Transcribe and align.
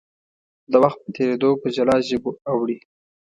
د 0.71 0.73
وخت 0.83 0.99
په 1.03 1.09
تېرېدو 1.15 1.49
په 1.61 1.67
جلا 1.75 1.95
ژبو 2.09 2.31
اوړي. 2.51 2.77